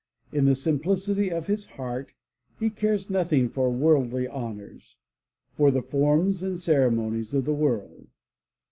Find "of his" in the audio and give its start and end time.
1.29-1.67